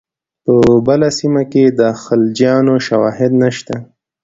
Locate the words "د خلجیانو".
1.79-2.75